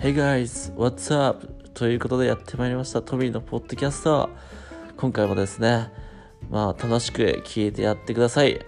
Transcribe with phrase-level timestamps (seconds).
[0.00, 1.46] Hey guys, what's up?
[1.74, 3.02] ということでやってまいりました。
[3.02, 4.30] トミーのポッドキャスト。
[4.96, 5.90] 今回もですね
[6.48, 8.58] まあ楽しく聞いてやってください。